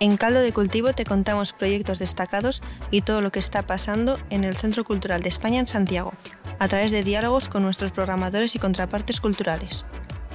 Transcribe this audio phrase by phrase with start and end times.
[0.00, 2.62] En Caldo de Cultivo te contamos proyectos destacados
[2.92, 6.12] y todo lo que está pasando en el Centro Cultural de España en Santiago,
[6.60, 9.84] a través de diálogos con nuestros programadores y contrapartes culturales.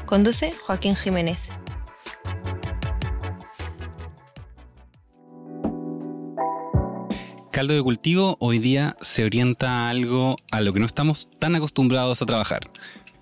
[0.05, 1.49] Conduce Joaquín Jiménez.
[7.49, 11.55] Caldo de cultivo hoy día se orienta a algo a lo que no estamos tan
[11.55, 12.70] acostumbrados a trabajar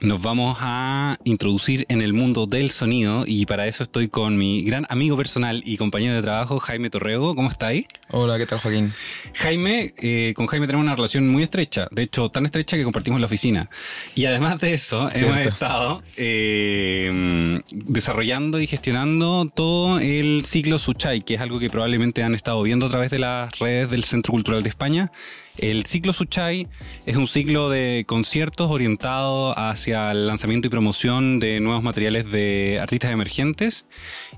[0.01, 4.63] nos vamos a introducir en el mundo del sonido y para eso estoy con mi
[4.63, 7.35] gran amigo personal y compañero de trabajo, Jaime Torrego.
[7.35, 7.85] ¿Cómo está ahí?
[8.09, 8.93] Hola, ¿qué tal Joaquín?
[9.35, 13.19] Jaime, eh, con Jaime tenemos una relación muy estrecha, de hecho tan estrecha que compartimos
[13.19, 13.69] la oficina.
[14.15, 21.35] Y además de eso, hemos estado eh, desarrollando y gestionando todo el ciclo Suchay, que
[21.35, 24.63] es algo que probablemente han estado viendo a través de las redes del Centro Cultural
[24.63, 25.11] de España
[25.57, 26.67] el ciclo Suchay
[27.05, 32.79] es un ciclo de conciertos orientado hacia el lanzamiento y promoción de nuevos materiales de
[32.81, 33.85] artistas emergentes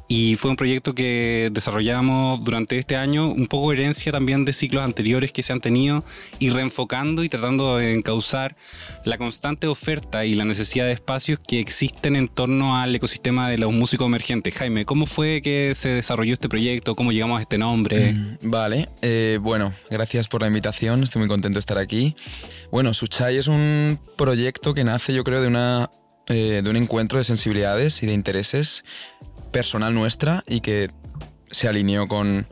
[0.08, 4.84] y fue un proyecto que desarrollamos durante este año, un poco herencia también de ciclos
[4.84, 6.04] anteriores que se han tenido
[6.40, 8.56] y reenfocando y tratando de encauzar
[9.06, 13.58] la constante oferta y la necesidad de espacios que existen en torno al ecosistema de
[13.58, 14.54] los músicos emergentes.
[14.54, 16.96] Jaime, ¿cómo fue que se desarrolló este proyecto?
[16.96, 18.14] ¿Cómo llegamos a este nombre?
[18.14, 22.16] Mm, vale, eh, bueno, gracias por la invitación estoy muy contento de estar aquí.
[22.72, 25.90] Bueno, Suchai es un proyecto que nace yo creo de, una,
[26.28, 28.84] eh, de un encuentro de sensibilidades y de intereses
[29.54, 30.92] personal nuestra y que
[31.50, 32.48] se alineó con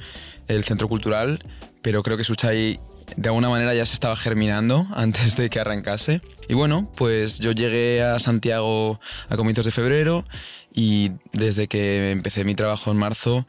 [0.48, 1.44] el centro cultural,
[1.82, 2.80] pero creo que Suchai
[3.18, 6.22] de alguna manera ya se estaba germinando antes de que arrancase.
[6.48, 10.26] Y bueno, pues yo llegué a Santiago a comienzos de febrero
[10.74, 13.48] y desde que empecé mi trabajo en marzo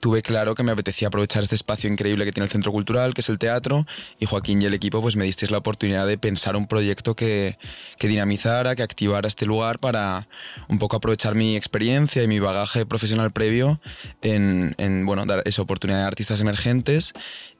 [0.00, 3.20] tuve claro que me apetecía aprovechar este espacio increíble que tiene el Centro Cultural, que
[3.20, 3.86] es el teatro,
[4.18, 7.58] y Joaquín y el equipo pues me disteis la oportunidad de pensar un proyecto que,
[7.98, 10.28] que dinamizara, que activara este lugar para
[10.68, 13.80] un poco aprovechar mi experiencia y mi bagaje profesional previo
[14.22, 17.12] en, en bueno, dar esa oportunidad a artistas emergentes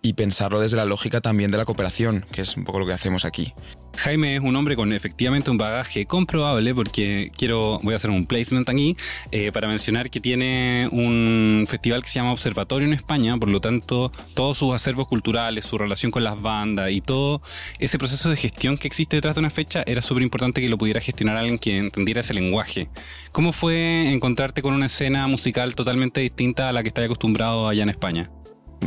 [0.03, 2.93] y pensarlo desde la lógica también de la cooperación, que es un poco lo que
[2.93, 3.53] hacemos aquí.
[4.01, 8.25] Jaime es un hombre con efectivamente un bagaje comprobable porque quiero, voy a hacer un
[8.25, 8.97] placement aquí
[9.31, 13.61] eh, para mencionar que tiene un festival que se llama Observatorio en España, por lo
[13.61, 17.43] tanto todos sus acervos culturales, su relación con las bandas y todo
[17.79, 20.79] ese proceso de gestión que existe detrás de una fecha era súper importante que lo
[20.79, 22.89] pudiera gestionar alguien que entendiera ese lenguaje.
[23.33, 27.83] ¿Cómo fue encontrarte con una escena musical totalmente distinta a la que estás acostumbrado allá
[27.83, 28.31] en España?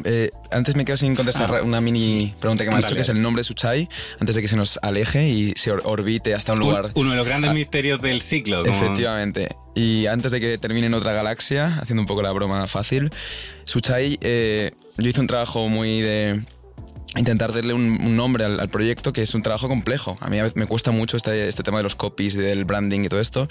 [0.03, 1.61] Eh, antes me quedo sin contestar ah.
[1.61, 3.89] una mini pregunta que me has hecho, que es el nombre de Suchai,
[4.19, 6.91] antes de que se nos aleje y se orbite hasta un lugar.
[6.95, 7.53] uno de los grandes ah.
[7.53, 8.65] misterios del ciclo.
[8.65, 9.55] Efectivamente.
[9.75, 13.11] Y antes de que termine en otra galaxia, haciendo un poco la broma fácil,
[13.65, 16.41] Suchai, eh, yo hice un trabajo muy de
[17.15, 20.17] intentar darle un, nombre al, proyecto, que es un trabajo complejo.
[20.19, 23.19] A mí me cuesta mucho este, este tema de los copies, del branding y todo
[23.19, 23.47] esto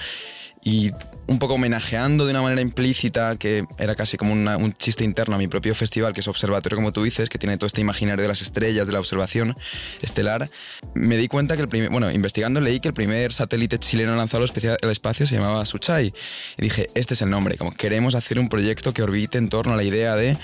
[0.62, 0.92] y
[1.26, 5.38] un poco homenajeando de una manera implícita, que era casi como un chiste interno a
[5.38, 8.28] mi propio festival, que es Observatorio, como tú dices, que tiene todo este imaginario de
[8.28, 9.56] las estrellas, de la observación
[10.00, 10.50] estelar,
[10.94, 14.44] me di cuenta que el primer, bueno, investigando leí que el primer satélite chileno lanzado
[14.44, 16.12] al espacio se llamaba Suchai.
[16.58, 19.74] Y dije, este es el nombre, como queremos hacer un proyecto que orbite en torno
[19.74, 20.36] a la idea de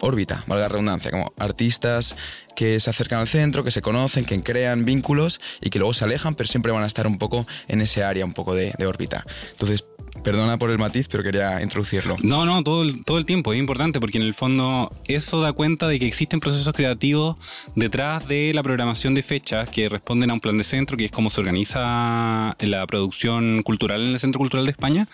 [0.00, 2.16] órbita, valga la redundancia, como artistas
[2.56, 6.04] que se acercan al centro, que se conocen, que crean vínculos y que luego se
[6.04, 8.86] alejan, pero siempre van a estar un poco en ese área, un poco de, de
[8.86, 9.24] órbita.
[9.52, 9.84] Entonces,
[10.22, 12.16] Perdona por el matiz, pero quería introducirlo.
[12.22, 15.52] No, no, todo el, todo el tiempo es importante porque en el fondo eso da
[15.52, 17.36] cuenta de que existen procesos creativos
[17.74, 21.12] detrás de la programación de fechas que responden a un plan de centro, que es
[21.12, 25.08] cómo se organiza la producción cultural en el Centro Cultural de España,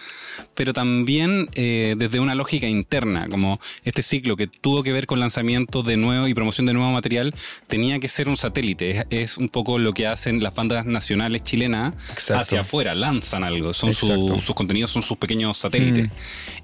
[0.55, 5.21] pero también eh, desde una lógica interna, como este ciclo que tuvo que ver con
[5.21, 7.32] lanzamiento de nuevo y promoción de nuevo material,
[7.69, 9.07] tenía que ser un satélite.
[9.11, 11.95] Es, un poco lo que hacen las bandas nacionales chilenas
[12.35, 16.09] hacia afuera, lanzan algo, son sus contenidos, son sus pequeños satélites.
[16.09, 16.13] Mm.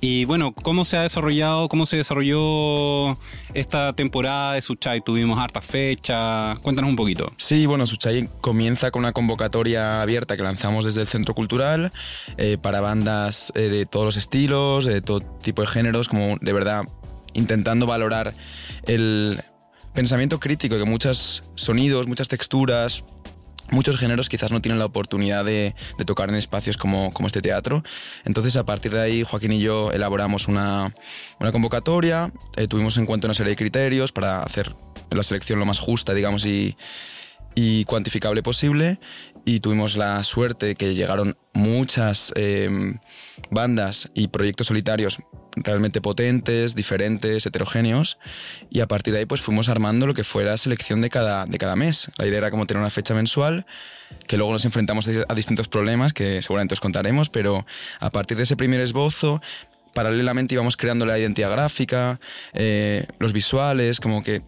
[0.00, 3.19] Y bueno, ¿cómo se ha desarrollado, cómo se desarrolló
[3.54, 5.00] esta temporada de Suchai?
[5.00, 7.32] Tuvimos hartas fechas, cuéntanos un poquito.
[7.37, 11.93] Sí, bueno, Suchai comienza con una convocatoria abierta que lanzamos desde el Centro Cultural
[12.37, 16.52] eh, para bandas eh, de todos los estilos, de todo tipo de géneros, como de
[16.52, 16.84] verdad
[17.34, 18.34] intentando valorar
[18.87, 19.43] el
[19.98, 23.02] pensamiento crítico que muchos sonidos, muchas texturas,
[23.72, 25.74] muchos géneros quizás no tienen la oportunidad de,
[26.06, 27.82] tocar en espacios como, como, este teatro.
[28.24, 30.94] Entonces, a partir de ahí, Joaquín y yo elaboramos una,
[31.40, 34.72] una convocatoria, eh, tuvimos en cuenta una serie de criterios para hacer
[35.10, 36.76] la selección lo más justa, digamos, y,
[37.56, 39.00] y cuantificable posible
[39.44, 42.98] y tuvimos la suerte que llegaron muchas em,
[43.50, 45.18] bandas y proyectos solitarios
[45.56, 48.18] realmente potentes, diferentes, heterogéneos
[48.70, 51.46] y a partir de ahí pues fuimos armando lo que fue la selección de cada,
[51.46, 52.10] de cada mes.
[52.16, 53.66] La idea era como tener una fecha mensual
[54.26, 57.66] que luego nos enfrentamos a distintos problemas que seguramente os contaremos, pero
[58.00, 59.42] a partir de ese primer esbozo
[59.94, 62.20] paralelamente íbamos creando la identidad gráfica,
[62.52, 64.42] eh, los visuales, como que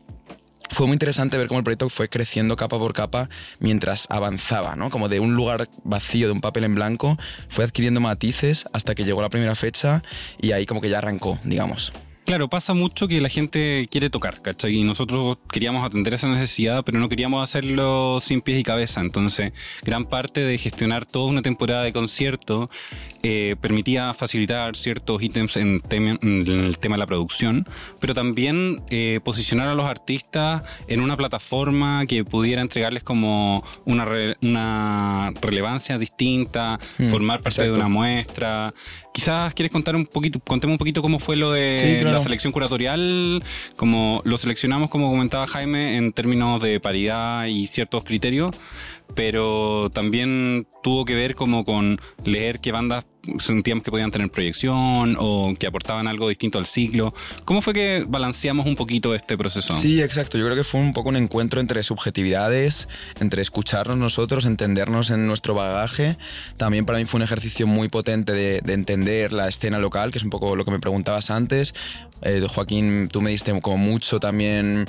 [0.71, 3.29] fue muy interesante ver cómo el proyecto fue creciendo capa por capa
[3.59, 4.89] mientras avanzaba, ¿no?
[4.89, 7.19] Como de un lugar vacío, de un papel en blanco,
[7.49, 10.03] fue adquiriendo matices hasta que llegó la primera fecha
[10.41, 11.93] y ahí como que ya arrancó, digamos.
[12.25, 14.77] Claro, pasa mucho que la gente quiere tocar, ¿cachai?
[14.77, 19.01] Y nosotros queríamos atender esa necesidad, pero no queríamos hacerlo sin pies y cabeza.
[19.01, 19.53] Entonces,
[19.83, 22.71] gran parte de gestionar toda una temporada de concierto
[23.23, 27.67] eh, permitía facilitar ciertos ítems en, el tema de la producción,
[27.99, 34.07] pero también eh, posicionar a los artistas en una plataforma que pudiera entregarles como una,
[34.41, 38.73] una relevancia distinta, mm, formar parte de una muestra.
[39.13, 43.43] Quizás quieres contar un poquito, contemos un poquito cómo fue lo de la selección curatorial,
[43.77, 48.53] como lo seleccionamos, como comentaba Jaime, en términos de paridad y ciertos criterios,
[49.15, 53.05] pero también tuvo que ver como con leer qué bandas
[53.39, 57.13] sentíamos que podían tener proyección o que aportaban algo distinto al ciclo.
[57.45, 59.73] ¿Cómo fue que balanceamos un poquito este proceso?
[59.75, 60.39] Sí, exacto.
[60.39, 62.89] Yo creo que fue un poco un encuentro entre subjetividades,
[63.21, 66.17] entre escucharnos nosotros, entendernos en nuestro bagaje.
[66.57, 70.25] También para mí fue un ejercicio muy potente de, entender la escena local, que es
[70.25, 71.75] un poco lo que me preguntabas antes.
[72.23, 74.89] Eh, Joaquín, tú me diste como mucho también,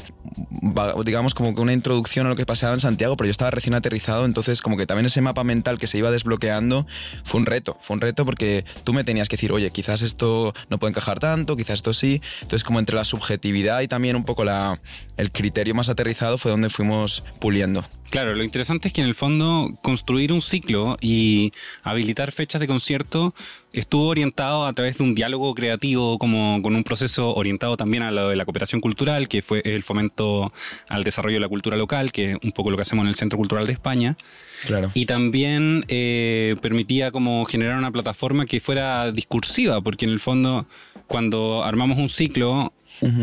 [1.05, 3.73] digamos como que una introducción a lo que pasaba en Santiago, pero yo estaba recién
[3.73, 6.85] aterrizado, entonces como que también ese mapa mental que se iba desbloqueando
[7.23, 10.53] fue un reto, fue un reto porque tú me tenías que decir, oye, quizás esto
[10.69, 12.21] no puede encajar tanto, quizás esto sí.
[12.41, 14.79] Entonces, como entre la subjetividad y también un poco la,
[15.17, 17.85] el criterio más aterrizado fue donde fuimos puliendo.
[18.11, 22.67] Claro, lo interesante es que en el fondo construir un ciclo y habilitar fechas de
[22.67, 23.33] concierto
[23.71, 28.11] estuvo orientado a través de un diálogo creativo, como con un proceso orientado también a
[28.11, 30.51] lo de la cooperación cultural, que fue el fomento
[30.89, 33.15] al desarrollo de la cultura local, que es un poco lo que hacemos en el
[33.15, 34.17] Centro Cultural de España.
[34.65, 34.91] Claro.
[34.93, 40.67] Y también eh, permitía como generar una plataforma que fuera discursiva, porque en el fondo
[41.07, 42.73] cuando armamos un ciclo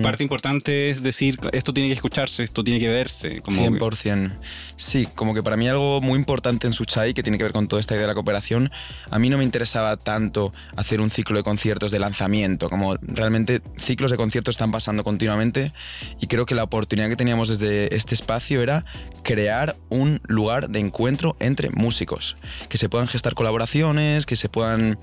[0.03, 3.41] Parte importante es decir, esto tiene que escucharse, esto tiene que verse.
[3.43, 4.37] Como 100%.
[4.77, 7.69] Sí, como que para mí algo muy importante en Suchai, que tiene que ver con
[7.69, 8.71] toda esta idea de la cooperación,
[9.11, 13.63] a mí no me interesaba tanto hacer un ciclo de conciertos de lanzamiento, como realmente
[13.77, 15.73] ciclos de conciertos están pasando continuamente
[16.21, 18.85] y creo que la oportunidad que teníamos desde este espacio era
[19.23, 22.37] crear un lugar de encuentro entre músicos,
[22.69, 24.99] que se puedan gestar colaboraciones, que se puedan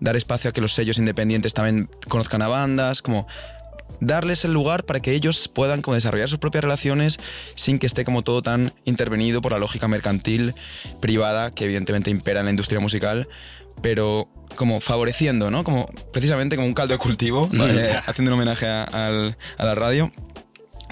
[0.00, 3.26] dar espacio a que los sellos independientes también conozcan a bandas, como
[4.02, 7.18] darles el lugar para que ellos puedan como desarrollar sus propias relaciones
[7.54, 10.54] sin que esté como todo tan intervenido por la lógica mercantil
[11.00, 13.28] privada que evidentemente impera en la industria musical,
[13.80, 15.62] pero como favoreciendo, ¿no?
[15.62, 17.48] Como precisamente como un caldo de cultivo,
[18.06, 20.12] haciendo un homenaje a, la radio,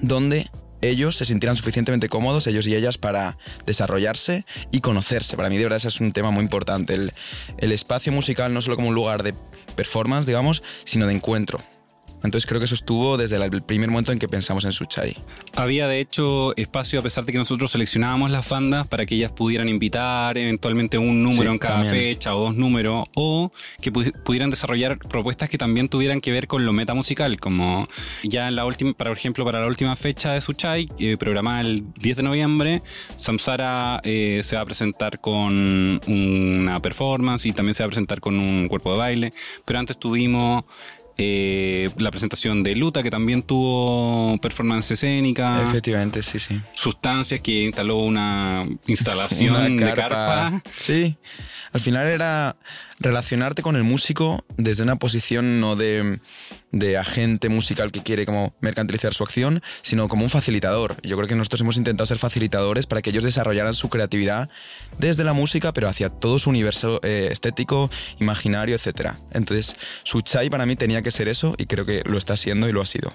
[0.00, 0.48] donde
[0.80, 3.36] ellos se sintieran suficientemente cómodos, ellos y ellas, para
[3.66, 5.36] desarrollarse y conocerse.
[5.36, 6.94] Para mí, de verdad, ese es un tema muy importante.
[6.94, 7.12] El,
[7.58, 9.34] el espacio musical no solo como un lugar de
[9.74, 11.60] performance, digamos, sino de encuentro.
[12.22, 15.16] Entonces creo que eso estuvo desde el primer momento en que pensamos en Suchai.
[15.54, 19.32] Había de hecho espacio a pesar de que nosotros seleccionábamos las bandas para que ellas
[19.32, 24.98] pudieran invitar eventualmente un número en cada fecha o dos números o que pudieran desarrollar
[24.98, 27.88] propuestas que también tuvieran que ver con lo meta musical, como
[28.22, 31.84] ya en la última, por ejemplo, para la última fecha de Suchai, eh, programada el
[31.94, 32.82] 10 de noviembre,
[33.16, 38.20] Samsara eh, se va a presentar con una performance y también se va a presentar
[38.20, 39.32] con un cuerpo de baile,
[39.64, 40.64] pero antes tuvimos
[41.18, 45.62] eh, la presentación de Luta, que también tuvo performance escénica.
[45.62, 46.60] Efectivamente, sí, sí.
[46.74, 50.62] Sustancias, que instaló una instalación de carpa.
[50.76, 51.16] Sí,
[51.72, 52.56] al final era
[53.00, 56.20] relacionarte con el músico desde una posición no de,
[56.70, 60.96] de, agente musical que quiere como mercantilizar su acción, sino como un facilitador.
[61.02, 64.50] Yo creo que nosotros hemos intentado ser facilitadores para que ellos desarrollaran su creatividad
[64.98, 67.90] desde la música, pero hacia todo su universo eh, estético,
[68.20, 69.12] imaginario, etc.
[69.32, 72.68] Entonces, su chai para mí tenía que ser eso y creo que lo está siendo
[72.68, 73.14] y lo ha sido.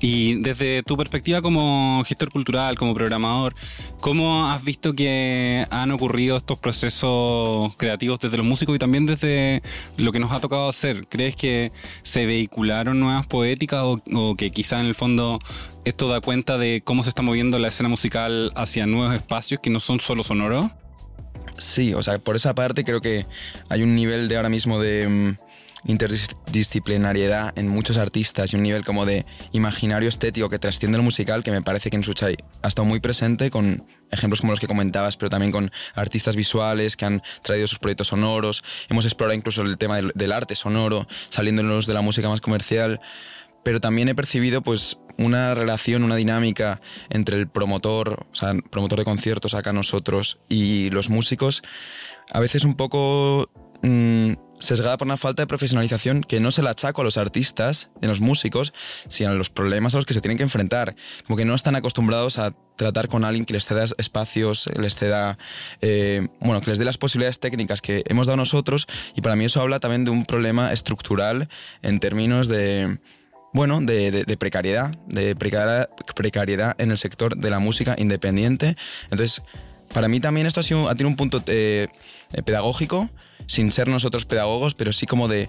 [0.00, 3.54] Y desde tu perspectiva como gestor cultural, como programador,
[4.00, 9.62] ¿cómo has visto que han ocurrido estos procesos creativos desde los músicos y también desde
[9.96, 11.06] lo que nos ha tocado hacer?
[11.08, 11.72] ¿Crees que
[12.02, 15.38] se vehicularon nuevas poéticas o, que quizá en el fondo
[15.86, 19.70] esto da cuenta de cómo se está moviendo la escena musical hacia nuevos espacios que
[19.70, 20.66] no son solo sonoros?
[21.58, 23.24] Sí, o sea, por esa parte creo que
[23.70, 25.45] hay un nivel de ahora mismo de mm,
[25.86, 31.42] interdisciplinariedad en muchos artistas y un nivel como de imaginario estético que trasciende el musical
[31.42, 34.66] que me parece que en Suchai ha estado muy presente con ejemplos como los que
[34.66, 38.64] comentabas, pero también con artistas visuales que han traído sus proyectos sonoros.
[38.88, 43.00] Hemos explorado incluso el tema del, arte sonoro, saliéndonos de la música más comercial.
[43.64, 49.00] Pero también he percibido pues una relación, una dinámica entre el promotor, o sea, promotor
[49.00, 51.62] de conciertos acá nosotros y los músicos,
[52.30, 53.50] a veces un poco
[53.82, 57.90] mm, sesgada por una falta de profesionalización que no se la achaco a los artistas,
[58.02, 58.72] a los músicos,
[59.08, 60.96] sino a los problemas a los que se tienen que enfrentar.
[61.26, 65.38] Como que no están acostumbrados a tratar con alguien que les ceda espacios, les ceda,
[65.80, 69.44] eh, bueno, que les dé las posibilidades técnicas que hemos dado nosotros y para mí
[69.44, 71.48] eso habla también de un problema estructural
[71.82, 72.98] en términos de,
[73.52, 78.76] bueno, de, precariedad, de precariedad, precariedad en el sector de la música independiente.
[79.04, 79.42] Entonces,
[79.92, 81.88] para mí también esto ha, sido, tenido un punto eh,
[82.44, 83.08] pedagógico,
[83.46, 85.48] sin ser nosotros pedagogos, pero sí como de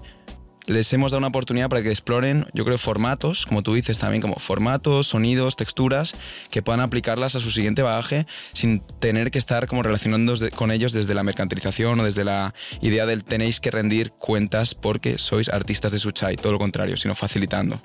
[0.68, 4.20] les hemos dado una oportunidad para que exploren, yo creo, formatos, como tú dices también,
[4.20, 6.14] como formatos, sonidos, texturas,
[6.50, 10.92] que puedan aplicarlas a su siguiente bagaje sin tener que estar como relacionando con ellos
[10.92, 15.90] desde la mercantilización o desde la idea del tenéis que rendir cuentas porque sois artistas
[15.90, 17.80] de Suchai, todo lo contrario, sino facilitando.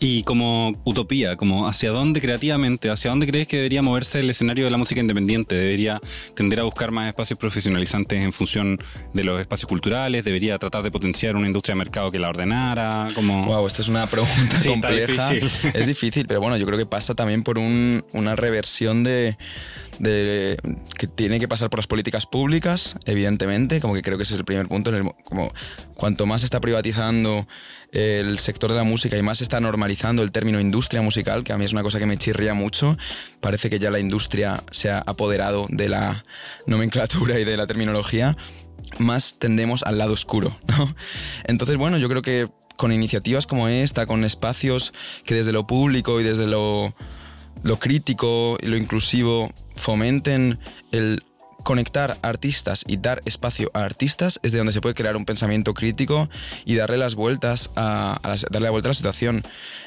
[0.00, 4.64] Y como utopía, como hacia dónde creativamente, hacia dónde crees que debería moverse el escenario
[4.64, 6.00] de la música independiente, debería
[6.34, 8.78] tender a buscar más espacios profesionalizantes en función
[9.12, 13.08] de los espacios culturales, debería tratar de potenciar una industria de mercado que la ordenara,
[13.14, 13.46] como...
[13.46, 15.32] Wow, esta es una pregunta compleja.
[15.74, 19.36] Es difícil, pero bueno, yo creo que pasa también por una reversión de
[19.98, 20.58] de,
[20.96, 24.38] que tiene que pasar por las políticas públicas, evidentemente, como que creo que ese es
[24.40, 24.92] el primer punto,
[25.24, 25.52] como
[25.94, 27.46] cuanto más se está privatizando
[27.92, 31.52] el sector de la música y más se está normalizando el término industria musical, que
[31.52, 32.96] a mí es una cosa que me chirría mucho,
[33.40, 36.24] parece que ya la industria se ha apoderado de la
[36.66, 38.36] nomenclatura y de la terminología,
[38.98, 40.56] más tendemos al lado oscuro.
[41.44, 44.92] Entonces, bueno, yo creo que con iniciativas como esta, con espacios
[45.24, 46.94] que desde lo público y desde lo
[47.62, 50.58] lo crítico y lo inclusivo fomenten
[50.92, 51.22] el
[51.64, 55.74] conectar artistas y dar espacio a artistas es de donde se puede crear un pensamiento
[55.74, 56.30] crítico
[56.64, 59.42] y darle las vueltas a, darle la vuelta a la situación.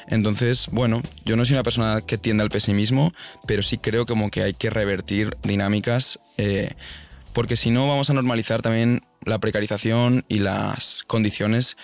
[0.06, 3.12] Entonces, bueno, yo no soy una persona que tienda al pesimismo,
[3.46, 6.74] pero sí creo como que hay que revertir dinámicas eh,
[7.32, 11.76] porque si no vamos a normalizar también la precarización y las condiciones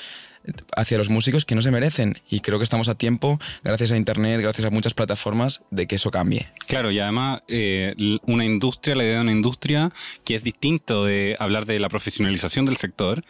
[0.77, 2.19] hacia los músicos que no se merecen.
[2.31, 5.97] Y creo que estamos a tiempo, gracias a Internet, gracias a muchas plataformas, de que
[5.97, 6.49] eso cambie.
[6.67, 7.95] Claro, y además eh,
[8.27, 9.93] una industria, la idea de una industria
[10.25, 13.25] que es distinto de hablar de la profesionalización del sector,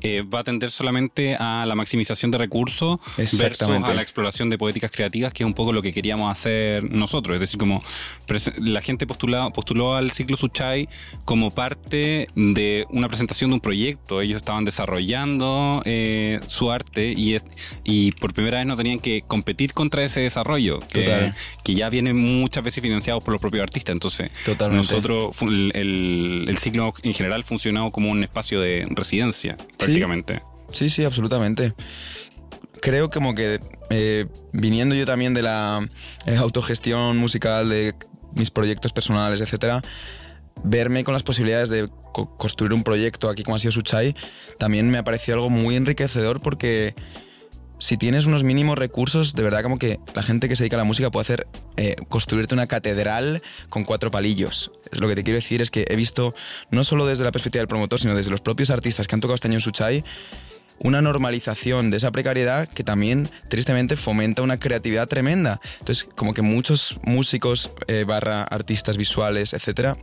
[0.00, 4.58] eh, va a tender solamente a la maximización de recursos versus a la exploración de
[4.58, 7.34] poéticas creativas, que es un poco lo que queríamos hacer nosotros.
[7.34, 7.82] Es decir, como
[8.58, 10.88] la gente postuló, postuló al ciclo Suchai
[11.24, 14.20] como parte de una presentación de un proyecto.
[14.20, 17.38] Ellos estaban desarrollando eh, su arte y,
[17.84, 21.32] y por primera vez no tenían que competir contra ese desarrollo que,
[21.64, 23.92] que ya viene muchas veces financiado por los propios artistas.
[23.92, 24.30] Entonces,
[24.70, 30.42] nosotros, el, el, ciclo en general ha funcionado como un espacio de residencia, prácticamente.
[30.72, 31.74] Sí, sí, absolutamente.
[32.80, 35.86] Creo como que eh, viniendo yo también de la
[36.26, 37.94] eh, autogestión musical, de
[38.34, 39.82] mis proyectos personales, etcétera,
[40.64, 44.14] verme con las posibilidades de construir un proyecto aquí como ha sido Suchai,
[44.58, 46.94] también me ha parecido algo muy enriquecedor porque
[47.82, 50.78] si tienes unos mínimos recursos, de verdad como que la gente que se dedica a
[50.78, 54.70] la música puede hacer, eh, construirte una catedral con cuatro palillos.
[54.92, 56.32] Lo que te quiero decir es que he visto,
[56.70, 59.34] no solo desde la perspectiva del promotor, sino desde los propios artistas que han tocado
[59.34, 60.04] este año en Suchai,
[60.78, 65.60] una normalización de esa precariedad que también tristemente fomenta una creatividad tremenda.
[65.80, 69.96] Entonces, como que muchos músicos eh, barra artistas visuales, etcétera,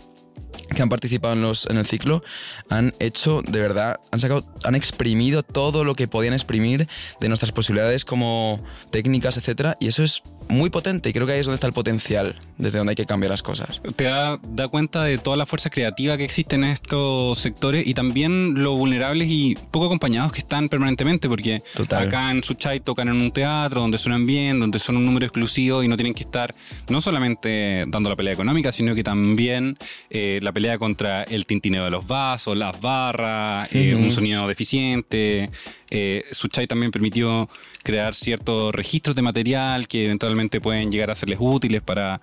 [0.70, 2.24] que han participado en, los, en el ciclo
[2.70, 6.88] han hecho, de verdad, han sacado, han exprimido todo lo que podían exprimir
[7.20, 11.40] de nuestras posibilidades como técnicas, etcétera, y eso es muy potente y creo que ahí
[11.40, 13.82] es donde está el potencial, desde donde hay que cambiar las cosas.
[13.96, 17.94] Te da, da cuenta de toda la fuerza creativa que existe en estos sectores y
[17.94, 23.18] también lo vulnerables y poco acompañados que están permanentemente, porque acá en Suchai tocan en
[23.18, 26.54] un teatro donde suenan bien, donde son un número exclusivo y no tienen que estar
[26.90, 29.78] no solamente dando la pelea económica, sino que también
[30.10, 35.52] eh, la pelea contra el tintineo de los vasos, las barras, eh, un sonido deficiente.
[35.92, 37.50] Eh, Suchai también permitió
[37.84, 42.22] crear ciertos registros de material que eventualmente pueden llegar a serles útiles para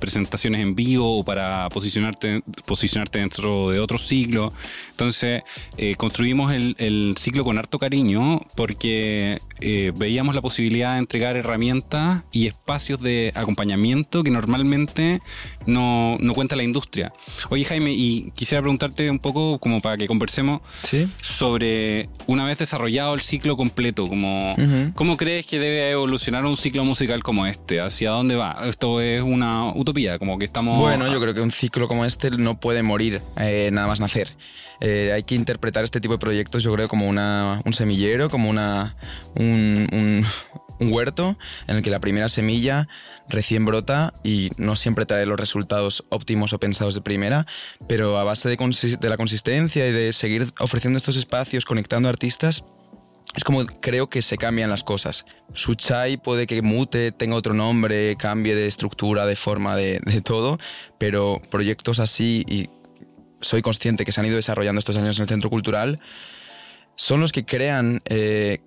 [0.00, 4.52] presentaciones en vivo o para posicionarte, posicionarte dentro de otro ciclo.
[4.90, 5.42] Entonces,
[5.76, 12.24] eh, construimos el, ciclo con harto cariño porque eh, veíamos la posibilidad de entregar herramientas
[12.32, 15.20] y espacios de acompañamiento que normalmente
[15.66, 17.12] no, no cuenta la industria.
[17.48, 20.60] Oye, Jaime, y quisiera preguntarte un poco, como para que conversemos,
[21.22, 24.06] sobre una vez desarrollado desarrollado el ciclo completo.
[24.06, 24.54] Como,
[24.94, 27.80] ¿Cómo crees que debe evolucionar un ciclo musical como este?
[27.80, 28.56] ¿Hacia dónde va?
[28.64, 30.78] Esto es una utopía, como que estamos...
[30.80, 34.36] Bueno, yo creo que un ciclo como este no puede morir eh, nada más nacer.
[34.80, 38.50] Eh, hay que interpretar este tipo de proyectos, yo creo, como una, un semillero, como
[38.50, 38.96] una,
[39.34, 40.26] un,
[40.78, 42.86] huerto en el que la primera semilla
[43.30, 47.46] recién brota y no siempre trae los resultados óptimos o pensados de primera,
[47.88, 52.62] pero a base de, de la consistencia y de seguir ofreciendo estos espacios, conectando artistas,
[53.36, 55.26] es como creo que se cambian las cosas.
[55.54, 60.20] Su chai puede que mute, tenga otro nombre, cambie de estructura, de forma, de, de
[60.22, 60.58] todo,
[60.98, 62.70] pero proyectos así y
[63.40, 66.00] soy consciente que se han ido desarrollando estos años en el centro cultural,
[66.96, 68.60] son los que crean eh,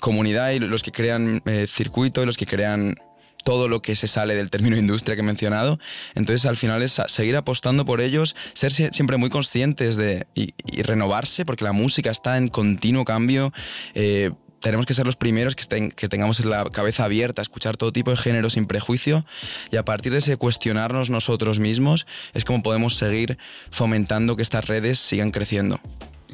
[0.00, 2.96] comunidad y los que crean eh, circuito y los que crean
[3.44, 5.78] todo lo que se sale del término industria que he mencionado.
[6.14, 11.44] Entonces, al final es seguir apostando por ellos, ser siempre muy conscientes de y, renovarse,
[11.44, 13.52] porque la música está en continuo cambio.
[13.94, 14.30] Eh,
[14.60, 18.10] tenemos que ser los primeros que, que tengamos la cabeza abierta a escuchar todo tipo
[18.10, 19.26] de género sin prejuicio
[19.70, 23.38] y a partir de ese cuestionarnos nosotros mismos es como podemos seguir
[23.70, 25.80] fomentando que estas redes sigan creciendo.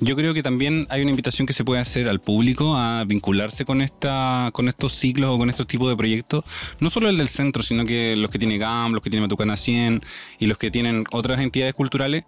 [0.01, 3.65] Yo creo que también hay una invitación que se puede hacer al público a vincularse
[3.65, 6.45] con esta, con estos ciclos o con estos tipos de proyectos,
[6.79, 9.57] no solo el del centro, sino que los que tiene GAM, los que tiene Matucana
[9.57, 10.01] 100
[10.39, 12.25] y los que tienen otras entidades culturales,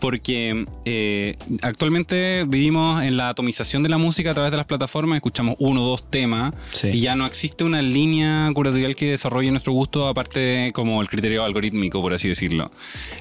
[0.00, 5.16] porque eh, actualmente vivimos en la atomización de la música a través de las plataformas,
[5.16, 9.72] escuchamos uno o dos temas y ya no existe una línea curatorial que desarrolle nuestro
[9.72, 12.70] gusto aparte de como el criterio algorítmico, por así decirlo.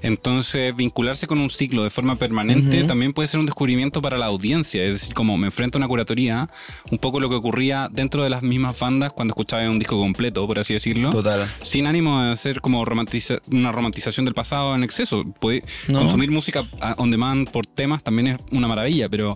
[0.02, 4.26] Entonces, vincularse con un ciclo de forma permanente también puede ser un descubrimiento para la
[4.26, 6.50] audiencia, es decir, como me enfrento a una curatoría,
[6.92, 10.46] un poco lo que ocurría dentro de las mismas bandas cuando escuchaba un disco completo,
[10.48, 11.12] por así decirlo.
[11.12, 11.50] Total.
[11.62, 15.24] Sin ánimo de hacer como una romantización del pasado en exceso.
[15.40, 16.68] Puede consumir música
[16.98, 19.36] on demand por temas también es una maravilla, pero,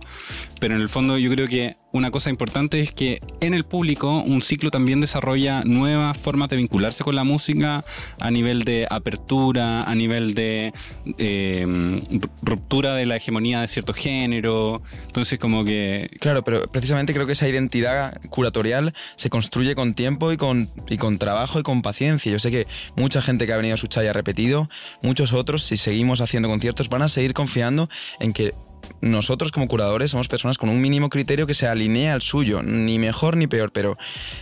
[0.60, 4.20] pero en el fondo yo creo que una cosa importante es que en el público
[4.20, 7.84] un ciclo también desarrolla nuevas formas de vincularse con la música
[8.20, 10.74] a nivel de apertura, a nivel de
[11.18, 12.02] eh,
[12.42, 14.82] ruptura de la hegemonía de cierto género.
[15.06, 16.10] Entonces como que...
[16.20, 20.98] Claro, pero precisamente creo que esa identidad curatorial se construye con tiempo y con, y
[20.98, 22.32] con trabajo y con paciencia.
[22.32, 24.70] Yo sé que mucha gente que ha venido a su ha repetido,
[25.02, 28.54] muchos otros, si seguimos haciendo conciertos, van a seguir confiando en que
[29.02, 33.00] nosotros como curadores somos personas con un mínimo criterio que se alinea al suyo, ni
[33.00, 33.98] mejor ni peor, pero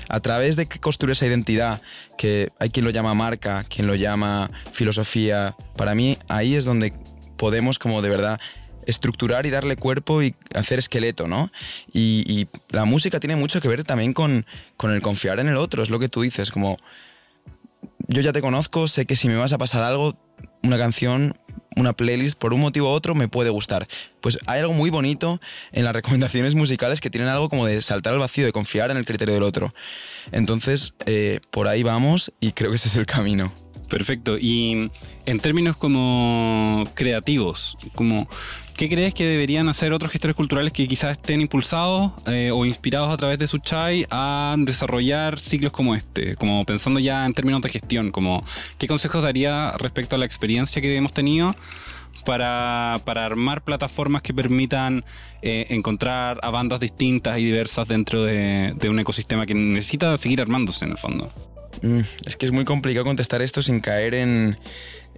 [0.07, 1.81] a través de construir esa identidad,
[2.17, 6.93] que hay quien lo llama marca, quien lo llama filosofía, para mí ahí es donde
[7.37, 8.39] podemos como de verdad
[8.85, 11.51] estructurar y darle cuerpo y hacer esqueleto, ¿no?
[11.93, 14.45] Y, la música tiene mucho que ver también con,
[14.77, 16.77] con el confiar en el otro, es lo que tú dices, como
[18.07, 20.17] yo ya te conozco, sé que si me vas a pasar algo,
[20.63, 21.35] una canción,
[21.75, 23.87] una playlist, por un motivo u otro, me puede gustar.
[24.21, 25.39] Pues hay algo muy bonito
[25.71, 28.97] en las recomendaciones musicales que tienen algo como de saltar al vacío, de confiar en
[28.97, 29.73] el criterio del otro.
[30.31, 33.53] Entonces, eh, por ahí vamos y creo que ese es el camino.
[33.89, 34.37] Perfecto.
[34.39, 34.91] Y
[35.25, 38.29] en términos como creativos, como
[38.79, 43.13] ¿qué crees que deberían hacer otros gestores culturales que quizás estén impulsados eh, o inspirados
[43.13, 46.37] a través de su chai a desarrollar ciclos como este?
[46.37, 48.41] Como pensando ya en términos de gestión, como
[48.77, 51.57] ¿qué consejos daría respecto a la experiencia que hemos tenido?
[52.25, 55.03] Para, armar plataformas que permitan
[55.41, 60.85] eh, encontrar a bandas distintas y diversas dentro de un ecosistema que necesita seguir armándose
[60.85, 61.33] en el fondo.
[61.81, 64.57] Mm, es que es muy complicado contestar esto sin caer en,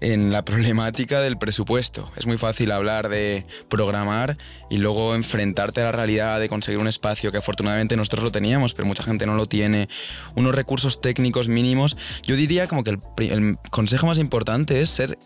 [0.01, 2.11] la problemática del presupuesto.
[2.17, 4.37] Es muy fácil hablar de programar
[4.69, 8.73] y luego enfrentarte a la realidad de conseguir un espacio que afortunadamente nosotros lo teníamos,
[8.73, 9.89] pero mucha gente no lo tiene,
[10.35, 11.97] unos recursos técnicos mínimos.
[12.23, 12.99] Yo diría como que el,
[13.31, 15.19] el consejo más importante es ser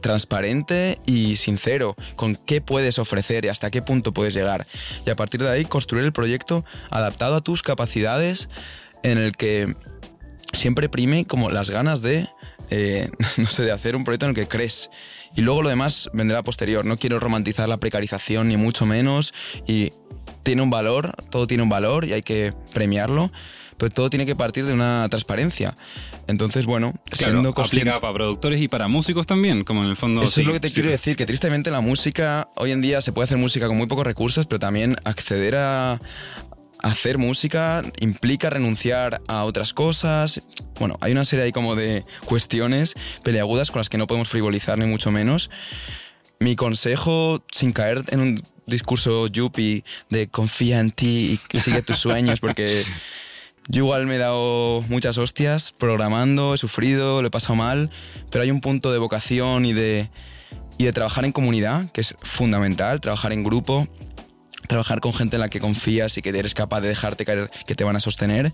[0.00, 4.66] transparente y sincero con qué puedes ofrecer y hasta qué punto puedes llegar.
[5.04, 8.48] Y a partir de ahí construir el proyecto adaptado a tus capacidades
[9.02, 9.74] en el que
[10.52, 12.28] siempre prime como las ganas de,
[12.74, 14.90] eh, no sé, de hacer un proyecto en el que crees.
[15.36, 16.84] Y luego lo demás vendrá posterior.
[16.84, 19.34] No quiero romantizar la precarización ni mucho menos.
[19.66, 19.92] Y
[20.42, 23.30] tiene un valor, todo tiene un valor y hay que premiarlo.
[23.76, 25.74] Pero todo tiene que partir de una transparencia.
[26.28, 30.22] Entonces, bueno, siendo aplica para productores y para músicos también, como en el fondo.
[30.22, 33.12] Eso es lo que te quiero decir, que tristemente la música, hoy en día se
[33.12, 36.00] puede hacer música con muy pocos recursos, pero también acceder a,
[36.82, 40.42] hacer música implica renunciar a otras cosas.
[40.78, 44.78] Bueno, hay una serie ahí como de cuestiones peleagudas con las que no podemos frivolizar
[44.78, 45.48] ni mucho menos.
[46.40, 51.96] Mi consejo, sin caer en un discurso yuppie de confía en ti y sigue tus
[51.98, 52.82] sueños, porque
[53.68, 57.90] yo igual me he dado muchas hostias programando, he sufrido, lo he pasado mal,
[58.30, 60.10] pero hay un punto de vocación y de,
[60.78, 63.86] y de trabajar en comunidad que es fundamental, trabajar en grupo
[64.68, 67.74] trabajar con gente en la que confías y que eres capaz de dejarte caer, que
[67.74, 68.52] te van a sostener,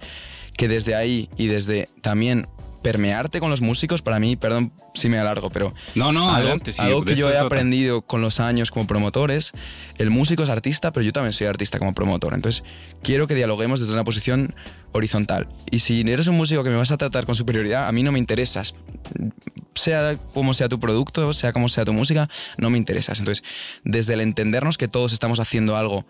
[0.56, 2.48] que desde ahí y desde también
[2.82, 6.72] permearte con los músicos, para mí, perdón si me alargo, pero no, no, algo, adelante,
[6.72, 9.52] sí, algo que yo he aprendido con los años como promotores,
[9.96, 12.64] el músico es artista, pero yo también soy artista como promotor, entonces
[13.02, 14.54] quiero que dialoguemos desde una posición
[14.92, 15.48] horizontal.
[15.70, 18.12] Y si eres un músico que me vas a tratar con superioridad, a mí no
[18.12, 18.74] me interesas.
[19.74, 23.18] Sea como sea tu producto, sea como sea tu música, no me interesas.
[23.20, 23.44] Entonces,
[23.84, 26.06] desde el entendernos que todos estamos haciendo algo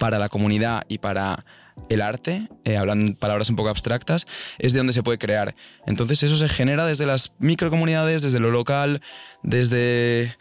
[0.00, 1.44] para la comunidad y para
[1.90, 4.26] el arte, eh, hablando palabras un poco abstractas,
[4.58, 5.54] es de donde se puede crear.
[5.86, 9.02] Entonces eso se genera desde las microcomunidades, desde lo local,
[9.42, 10.36] desde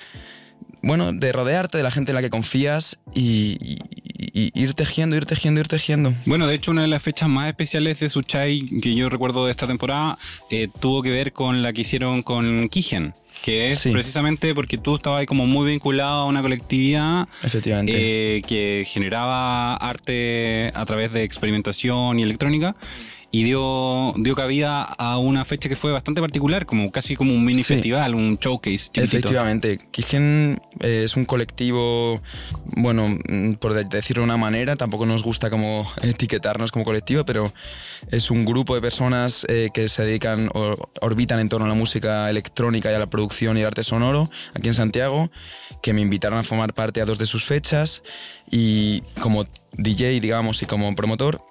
[0.81, 3.79] bueno, de rodearte de la gente en la que confías y,
[4.33, 6.13] ir tejiendo, ir tejiendo, ir tejiendo.
[6.25, 9.51] Bueno, de hecho, una de las fechas más especiales de Suchai que yo recuerdo de
[9.51, 10.17] esta temporada
[10.49, 13.13] eh, tuvo que ver con la que hicieron con Kigen.
[13.43, 17.27] Que es precisamente porque tú estabas ahí como muy vinculado a una colectividad
[17.87, 22.75] eh, que generaba arte a través de experimentación y electrónica
[23.31, 27.45] y dio, dio cabida a una fecha que fue bastante particular, como casi como un
[27.45, 28.89] mini festival, un showcase.
[28.91, 29.17] Chiquitito.
[29.17, 32.21] Efectivamente, Kisken eh, es un colectivo,
[32.65, 37.53] bueno, mm, por decirlo de una manera, tampoco nos gusta como etiquetarnos como colectivo, pero
[38.09, 41.75] es un grupo de personas eh, que se dedican o orbitan en torno a la
[41.75, 45.29] música electrónica y a la producción y el arte sonoro aquí en Santiago,
[45.83, 48.01] que me invitaron a formar parte a dos de sus fechas
[48.49, 51.41] y como DJ, digamos, y como promotor,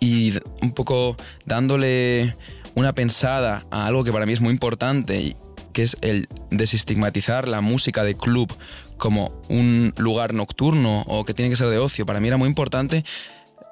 [0.00, 2.36] y un poco dándole
[2.74, 5.36] una pensada a algo que para mí es muy importante,
[5.72, 8.52] que es el desestigmatizar la música de club
[8.96, 12.06] como un lugar nocturno o que tiene que ser de ocio.
[12.06, 13.04] Para mí era muy importante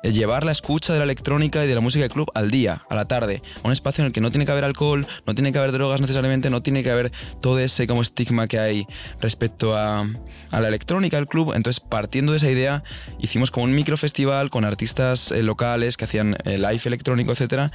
[0.03, 2.95] llevar la escucha de la electrónica y de la música de club al día, a
[2.95, 5.53] la tarde, a un espacio en el que no tiene que haber alcohol, no tiene
[5.53, 8.87] que haber drogas necesariamente, no tiene que haber todo ese como estigma que hay
[9.21, 10.07] respecto a,
[10.51, 11.53] la electrónica del club.
[11.55, 12.83] Entonces, partiendo de esa idea,
[13.19, 17.73] hicimos como un microfestival con artistas eh, locales que hacían eh, live electrónico, etc.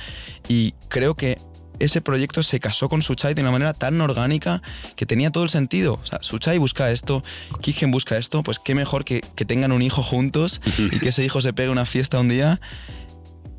[0.47, 1.37] Y creo que
[1.79, 4.61] ese proyecto se casó con Suchai de una manera tan orgánica
[4.95, 5.99] que tenía todo el sentido.
[6.01, 7.23] O sea, Suchai busca esto,
[7.61, 11.23] Kigen busca esto, pues qué mejor que, que tengan un hijo juntos y que ese
[11.23, 12.59] hijo se pegue una fiesta un día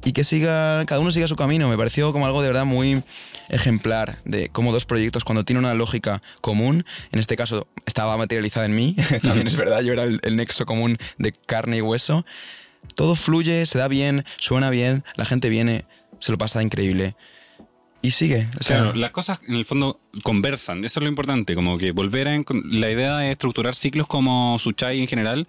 [0.05, 1.69] y que siga, cada uno siga su camino.
[1.69, 3.03] Me pareció como algo de verdad muy
[3.49, 8.67] ejemplar de cómo dos proyectos, cuando tienen una lógica común, en este caso estaba materializada
[8.67, 12.25] en mí, también es verdad, yo era el, el nexo común de carne y hueso,
[12.95, 15.87] todo fluye, se da bien, suena bien, la gente viene,
[16.21, 17.17] se lo pasa increíble
[18.07, 18.47] y sigue.
[18.65, 22.37] claro, las cosas en el fondo conversan, eso es lo importante, como que volver a...
[22.65, 25.49] La idea de estructurar ciclos como Suchai en general,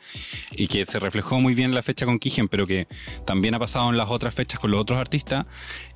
[0.55, 2.87] y que se reflejó muy bien en la fecha con Kigen, pero que
[3.25, 5.45] también ha pasado en las otras fechas con los otros artistas,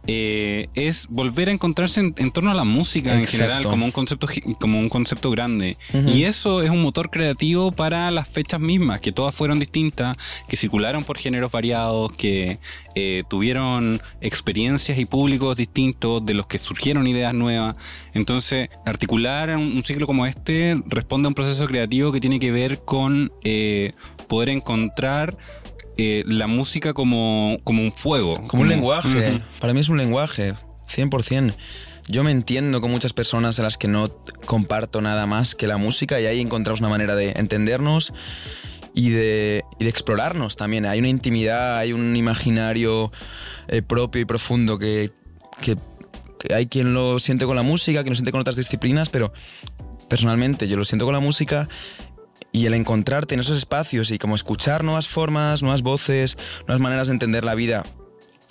[0.07, 4.27] eh, es volver a encontrarse en, torno a la música en general como un concepto
[4.59, 5.77] como un concepto grande.
[6.07, 10.57] Y eso es un motor creativo para las fechas mismas que todas fueron distintas que
[10.57, 12.59] circularon por géneros variados que
[12.95, 17.75] eh, tuvieron experiencias y públicos distintos de los que surgieron ideas nuevas.
[18.13, 22.81] Entonces articular un, ciclo como este responde a un proceso creativo que tiene que ver
[22.83, 23.93] con eh,
[24.27, 25.37] poder encontrar
[26.03, 28.47] eh, la música como, como un fuego.
[28.47, 29.41] Como, un lenguaje.
[29.59, 30.55] Para mí es un lenguaje,
[30.89, 31.53] 100%.
[32.07, 34.09] Yo me entiendo con muchas personas a las que no
[34.45, 38.13] comparto nada más que la música y ahí encontramos una manera de entendernos
[38.95, 40.87] y de, y de explorarnos también.
[40.87, 43.11] Hay una intimidad, hay un imaginario
[43.67, 45.11] eh, propio y profundo que,
[45.61, 45.77] que,
[46.39, 49.31] que hay quien lo siente con la música, quien lo siente con otras disciplinas, pero
[50.09, 51.69] personalmente yo lo siento con la música
[52.51, 56.37] y el encontrarte en esos espacios y como escuchar nuevas formas, nuevas voces,
[56.67, 57.85] nuevas maneras de entender la vida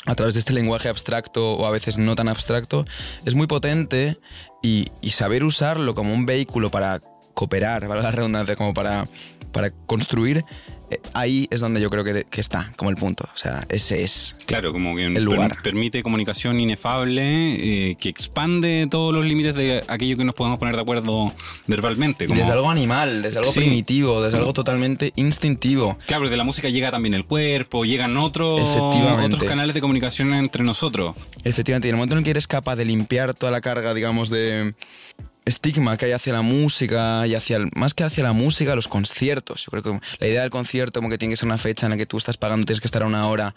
[0.07, 2.87] a través de este lenguaje abstracto o a veces no tan abstracto,
[3.25, 4.19] es muy potente
[4.63, 7.01] y, saber usarlo como un vehículo para
[7.35, 9.07] cooperar, para la redundancia, como para,
[9.53, 10.45] para construir,
[11.15, 13.29] ahí es donde yo creo que, que, está, como el punto.
[13.35, 14.35] O sea, ese es.
[14.47, 15.59] Claro, como que el lugar.
[15.63, 20.75] permite comunicación inefable, eh, que expande todos los límites de aquello que nos podemos poner
[20.75, 21.33] de acuerdo
[21.67, 22.27] verbalmente.
[22.27, 22.39] Como...
[22.39, 25.99] Desde algo animal, desde algo primitivo, desde algo totalmente instintivo.
[26.07, 30.65] Claro, de la música llega también el cuerpo, llegan otros, otros canales de comunicación entre
[30.65, 31.15] nosotros.
[31.45, 33.95] Efectivamente, y en el momento en el que eres capaz de limpiar toda la carga,
[33.95, 34.75] digamos, de
[35.51, 39.67] estigma que hay hacia la música y hacia más que hacia la música, los conciertos.
[39.67, 41.91] Yo creo que la idea del concierto como que tiene que ser una fecha en
[41.91, 43.55] la que tú estás pagando, tienes que estar a una hora,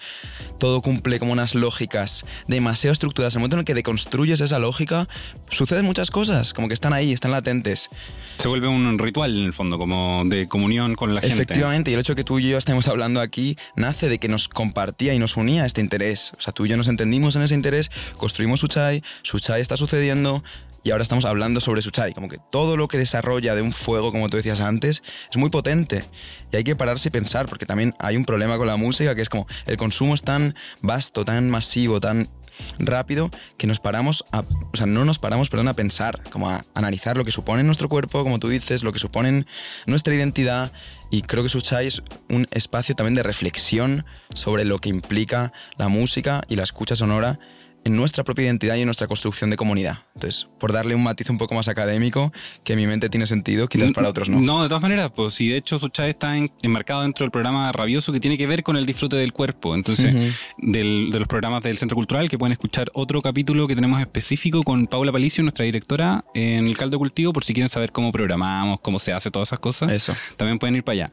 [0.59, 3.35] todo cumple como unas lógicas demasiado estructuradas.
[3.35, 5.07] En el momento en el que deconstruyes esa lógica,
[5.49, 7.89] suceden muchas cosas, como que están ahí, están latentes.
[8.37, 11.35] Se vuelve un ritual en el fondo, como de comunión con la gente.
[11.35, 14.49] Efectivamente, y el hecho que tú y yo estemos hablando aquí nace de que nos
[14.49, 16.33] compartía y nos unía este interés.
[16.37, 20.43] O sea, tú y yo nos entendimos en ese interés, construimos Suchai, Suchai está sucediendo,
[20.83, 22.13] y ahora estamos hablando sobre Suchai.
[22.13, 25.49] Como que todo lo que desarrolla de un fuego, como tú decías antes, es muy
[25.49, 26.05] potente.
[26.51, 29.21] Y hay que pararse y pensar, porque también hay un problema con la música, que
[29.21, 32.29] es como el consumo es tan vasto, tan masivo, tan
[32.77, 37.17] rápido que nos paramos o sea, no nos paramos, perdón, a pensar, como a analizar
[37.17, 39.45] lo que supone nuestro cuerpo, como tú dices, lo que supone
[39.85, 40.71] nuestra identidad
[41.09, 45.87] y creo que Suchai es un espacio también de reflexión sobre lo que implica la
[45.87, 47.39] música y la escucha sonora
[47.83, 49.99] en nuestra propia identidad y en nuestra construcción de comunidad.
[50.15, 52.31] Entonces, por darle un matiz un poco más académico,
[52.63, 54.39] que en mi mente tiene sentido, quizás para otros no.
[54.39, 58.13] No, de todas maneras, pues si de hecho Suchai está enmarcado dentro del programa Rabioso
[58.13, 59.75] que tiene que ver con el disfrute del cuerpo.
[59.75, 60.13] Entonces,
[60.57, 64.87] de los programas del Centro Cultural, que pueden escuchar otro capítulo que tenemos específico con
[64.87, 68.99] Paula Palicio, nuestra directora, en el caldo cultivo, por si quieren saber cómo programamos, cómo
[68.99, 69.91] se hace, todas esas cosas.
[69.91, 70.15] Eso.
[70.37, 71.11] También pueden ir para allá.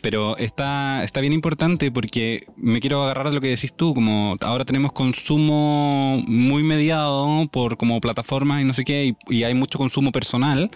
[0.00, 4.36] Pero está, está bien importante porque me quiero agarrar de lo que decís tú, como
[4.40, 9.78] ahora tenemos consumo muy mediado por como plataformas y no sé qué, y, hay mucho
[9.78, 10.70] consumo personal,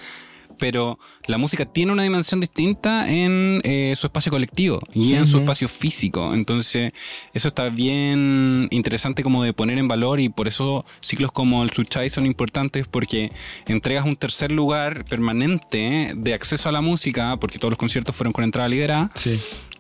[0.59, 5.39] pero la música tiene una dimensión distinta en eh, su espacio colectivo y en su
[5.39, 6.35] espacio físico.
[6.35, 6.93] Entonces,
[7.33, 11.71] eso está bien interesante como de poner en valor y por eso ciclos como el
[11.71, 13.33] Suchai son importantes porque
[13.67, 18.33] entregas un tercer lugar permanente de acceso a la música, porque todos los conciertos fueron
[18.33, 19.11] con entrada liderada.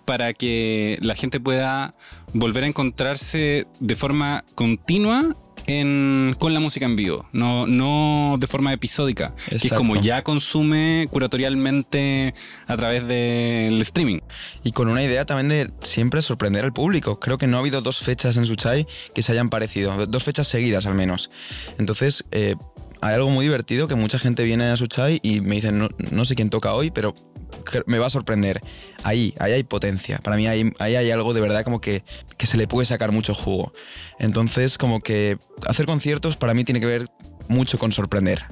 [0.05, 1.97] Para que la gente pueda
[2.33, 5.35] volver a encontrarse de forma continua
[5.67, 11.09] con la música en vivo, no, no de forma episódica, que es como ya consume
[11.11, 12.35] curatorialmente
[12.69, 14.21] a través del streaming.
[14.63, 17.19] Y con una idea también de siempre sorprender al público.
[17.19, 20.47] Creo que no ha habido dos fechas en Suchai que se hayan parecido, dos fechas
[20.47, 21.31] seguidas al menos.
[21.79, 22.55] Entonces, eh,
[23.01, 26.25] hay algo muy divertido que mucha gente viene a Suchai y me dicen, no, no
[26.25, 27.15] sé quién toca hoy, pero
[27.87, 28.61] me va a sorprender.
[29.03, 30.19] Ahí, ahí hay potencia.
[30.19, 32.05] Para mí ahí, ahí hay algo de verdad como que,
[32.37, 33.73] que se le puede sacar mucho jugo.
[34.19, 37.09] Entonces, como que hacer conciertos para mí tiene que ver
[37.49, 38.45] mucho con sorprender.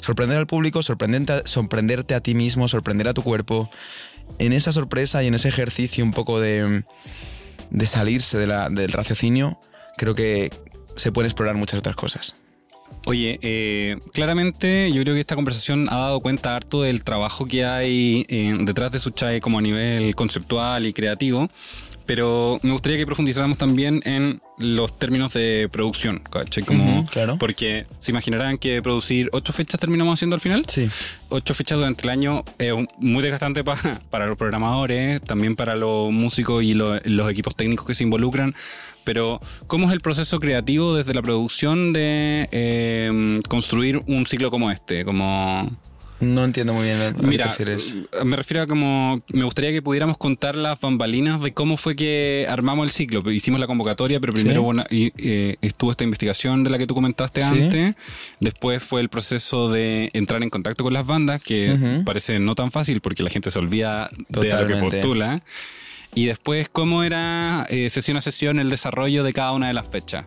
[0.00, 3.70] Sorprender al público, sorprenderte, sorprenderte a ti mismo, sorprender a tu cuerpo.
[4.38, 6.84] En esa sorpresa y en ese ejercicio un poco de,
[7.70, 9.58] de salirse del raciocinio,
[9.96, 10.50] creo que
[10.96, 12.34] se pueden explorar muchas otras cosas.
[13.06, 17.64] Oye, eh, claramente yo creo que esta conversación ha dado cuenta harto del trabajo que
[17.64, 21.48] hay eh, detrás de Suchai como a nivel conceptual y creativo,
[22.10, 26.64] pero me gustaría que profundizáramos también en los términos de producción, ¿cachai?
[26.64, 27.38] Como, claro.
[27.38, 30.64] Porque se imaginarán que producir ocho fechas terminamos haciendo al final.
[30.66, 30.90] Sí.
[31.28, 36.10] Ocho fechas durante el año es muy desgastante para, para los programadores, también para los
[36.10, 38.56] músicos y los equipos técnicos que se involucran
[39.02, 44.70] pero ¿cómo es el proceso creativo desde la producción de eh, construir un ciclo como
[44.70, 45.04] este?
[45.04, 45.70] Como...
[46.20, 47.56] No entiendo muy bien a Mira,
[48.24, 49.22] Me refiero a como.
[49.32, 53.28] Me gustaría que pudiéramos contar las bambalinas de cómo fue que armamos el ciclo.
[53.30, 57.94] Hicimos la convocatoria, pero primero eh, estuvo esta investigación de la que tú comentaste antes.
[58.38, 62.70] Después fue el proceso de entrar en contacto con las bandas, que parece no tan
[62.70, 65.42] fácil porque la gente se olvida de lo que postula.
[66.14, 69.88] Y después, ¿cómo era eh, sesión a sesión el desarrollo de cada una de las
[69.88, 70.24] fechas?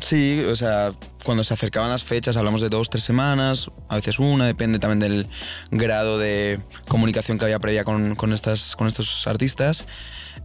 [0.00, 4.18] Sí, o sea, cuando se acercaban las fechas hablamos de dos, tres semanas, a veces
[4.18, 5.28] una, depende también del
[5.70, 9.86] grado de comunicación que había previa con, estas, con estos artistas.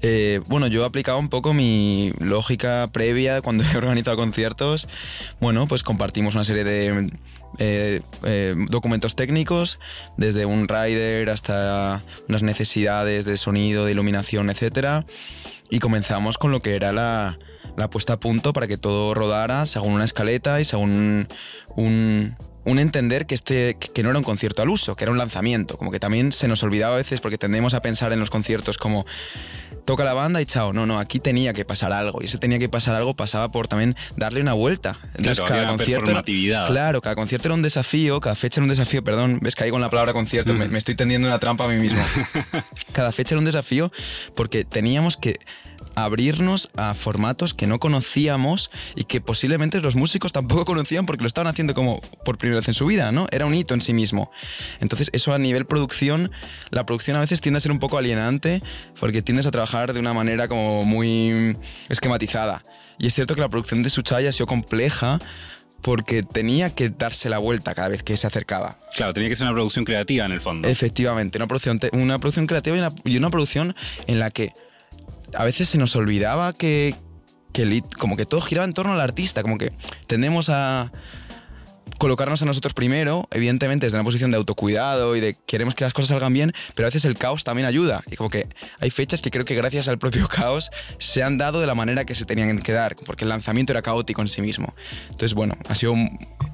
[0.02, 4.88] Eh, bueno, yo aplicaba un poco mi lógica previa cuando he organizado conciertos.
[5.40, 7.12] Bueno, pues compartimos una serie de
[7.58, 9.80] eh, eh, documentos técnicos,
[10.16, 15.06] desde un rider hasta unas necesidades de sonido, de iluminación, etc.
[15.72, 17.40] Y comenzamos con lo que era la,
[17.78, 21.28] la puesta a punto para que todo rodara según una escaleta y según
[21.76, 25.18] un, un entender que, este, que no era un concierto al uso, que era un
[25.18, 25.78] lanzamiento.
[25.78, 28.78] Como que también se nos olvidaba a veces porque tendemos a pensar en los conciertos
[28.78, 29.06] como
[29.90, 30.72] toca la banda y chao.
[30.72, 32.22] No, no, aquí tenía que pasar algo.
[32.22, 35.00] Y ese tenía que pasar algo pasaba por también darle una vuelta.
[35.16, 36.12] Entonces, cada concierto.
[36.12, 36.24] Era,
[36.68, 39.04] claro, cada concierto era un desafío, cada fecha era un desafío.
[39.04, 41.68] Perdón, ves que ahí con la palabra concierto me, me estoy tendiendo una trampa a
[41.70, 42.04] mí mismo.
[42.92, 43.92] cada fecha era un desafío
[44.36, 45.40] porque teníamos que
[45.96, 51.28] abrirnos a formatos que no conocíamos y que posiblemente los músicos tampoco conocían porque lo
[51.28, 53.28] estaban haciendo como por primera vez en su vida, ¿no?
[53.32, 54.32] Era un hito en sí mismo.
[54.80, 56.32] Entonces, eso a nivel producción,
[56.70, 58.62] la producción a veces tiende a ser un poco alienante
[59.00, 61.58] porque tiendes a trabajar de una manera como muy
[61.90, 62.64] esquematizada.
[62.98, 65.20] Y es cierto que la producción de Suchai ha sido compleja
[65.82, 68.80] porque tenía que darse la vuelta cada vez que se acercaba.
[68.96, 70.68] Claro, tenía que ser una producción creativa en el fondo.
[70.68, 73.76] Efectivamente, una producción, una producción creativa y una, y una producción
[74.08, 74.52] en la que
[75.34, 76.96] a veces se nos olvidaba que,
[77.98, 79.72] como que todo giraba en torno al artista, como que
[80.08, 80.92] tendemos a
[82.00, 85.94] colocarnos a nosotros primero, evidentemente desde una posición de autocuidado y de queremos que las
[85.94, 88.04] cosas salgan bien, pero a veces el caos también ayuda.
[88.10, 88.48] Y como que
[88.80, 92.06] hay fechas que creo que gracias al propio caos se han dado de la manera
[92.06, 94.74] que se tenían que dar, porque el lanzamiento era caótico en sí mismo.
[95.08, 95.94] Entonces, bueno, ha sido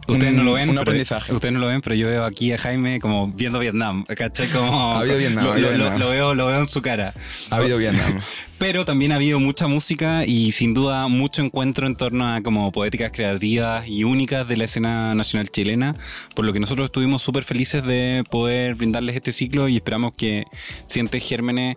[0.08, 0.70] Ustedes no lo ven.
[0.70, 1.34] Un pero- aprendizaje.
[1.34, 4.04] Ustedes no lo ven, pero yo veo aquí a Jaime como viendo Vietnam.
[4.06, 4.50] ¿Cachai?
[4.50, 4.96] Como.
[4.96, 6.00] Ha habido Vietnam, lo, ha habido lo- Vietnam.
[6.00, 7.14] lo veo, lo veo en su cara.
[7.50, 8.22] Ha habido Vietnam.
[8.58, 12.72] Pero también ha habido mucha música y sin duda mucho encuentro en torno a como
[12.72, 15.94] poéticas creativas y únicas de la escena nacional chilena,
[16.36, 20.46] por lo que nosotros estuvimos súper felices de poder brindarles este ciclo y esperamos que
[20.88, 21.76] siente gérmenes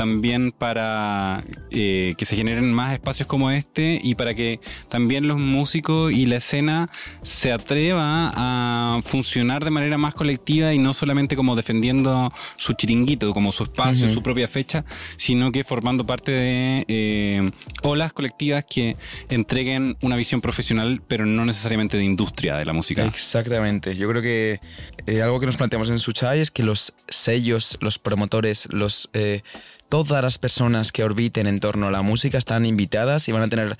[0.00, 4.58] también para eh, que se generen más espacios como este y para que
[4.88, 6.88] también los músicos y la escena
[7.20, 13.34] se atreva a funcionar de manera más colectiva y no solamente como defendiendo su chiringuito,
[13.34, 14.86] como su espacio, su propia fecha,
[15.18, 17.50] sino que formando parte de eh,
[17.82, 18.96] olas colectivas que
[19.28, 23.04] entreguen una visión profesional, pero no necesariamente de industria de la música.
[23.04, 23.96] Exactamente.
[23.96, 24.60] Yo creo que
[25.06, 29.42] eh, algo que nos planteamos en Suchai es que los sellos, los promotores, los eh,
[29.90, 33.48] todas las personas que orbiten en torno a la música están invitadas y van a
[33.48, 33.76] tener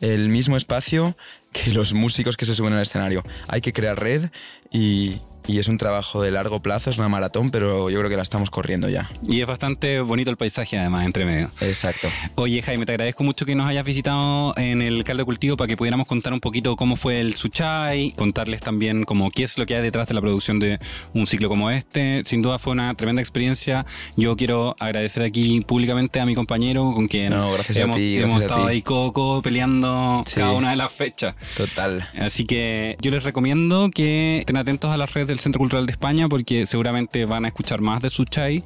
[0.00, 1.16] el mismo espacio
[1.52, 3.24] que los músicos que se suben al escenario.
[3.48, 4.30] Hay que crear red
[4.70, 8.16] y, y es un trabajo de largo plazo, es una maratón, pero yo creo que
[8.16, 9.10] la estamos corriendo ya.
[9.26, 11.50] Y es bastante bonito el paisaje además entre medio.
[11.60, 12.08] Exacto.
[12.34, 15.68] Oye Jaime, te agradezco mucho que nos hayas visitado en el caldo de cultivo para
[15.68, 19.66] que pudiéramos contar un poquito cómo fue el Suchai, contarles también como qué es lo
[19.66, 20.78] que hay detrás de la producción de
[21.14, 22.22] un ciclo como este.
[22.24, 23.86] Sin duda fue una tremenda experiencia.
[24.16, 28.66] Yo quiero agradecer aquí públicamente a mi compañero con quien No, hemos, ti, hemos estado
[28.66, 30.36] ahí coco peleando Sí.
[30.36, 31.34] cada una de las fechas.
[31.56, 32.08] Total.
[32.18, 35.92] Así que yo les recomiendo que estén atentos a las redes del Centro Cultural de
[35.92, 38.64] España porque seguramente van a escuchar más de Suchai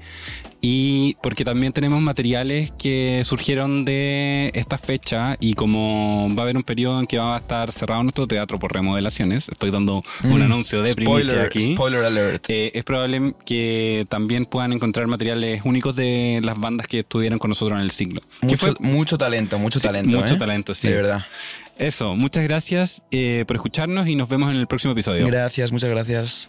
[0.62, 6.56] y porque también tenemos materiales que surgieron de esta fecha y como va a haber
[6.56, 10.38] un periodo en que va a estar cerrado nuestro teatro por remodelaciones, estoy dando un
[10.38, 10.42] Mm.
[10.42, 11.74] anuncio de primicia Spoiler, aquí.
[11.74, 12.44] spoiler alert.
[12.48, 17.48] Eh, es probable que también puedan encontrar materiales únicos de las bandas que estuvieron con
[17.50, 17.90] nosotros en el.
[17.90, 18.06] Que
[18.42, 20.16] Mucho, fue mucho talento, mucho Sí, talento.
[20.16, 20.38] mucho ¿eh?
[20.38, 20.88] talento, sí.
[20.88, 21.24] De verdad.
[21.78, 22.14] eso.
[22.16, 25.26] Muchas gracias eh, por escucharnos y nos vemos en el próximo episodio.
[25.26, 26.48] Gracias, muchas gracias.